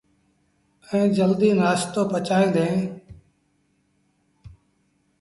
ائيٚݩ 0.89 1.13
جلديٚ 1.15 1.57
نآستو 1.59 2.01
پچائيٚݩ 2.11 2.53
ديٚݩ۔ 2.55 2.79